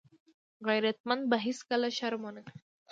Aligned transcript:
غیرتمند 0.67 1.21
به 1.29 1.37
هېڅکله 1.45 1.87
شرم 1.97 2.21
ونه 2.23 2.41
کړي 2.45 2.59